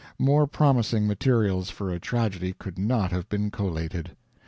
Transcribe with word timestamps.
More 0.17 0.47
promising 0.47 1.05
materials 1.05 1.69
for 1.69 1.91
a 1.91 1.99
tragedy 1.99 2.55
could 2.57 2.79
not 2.79 3.11
have 3.11 3.29
been 3.29 3.51
collated. 3.51 4.15